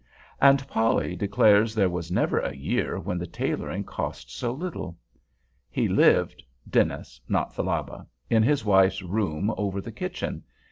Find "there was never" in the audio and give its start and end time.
1.75-2.39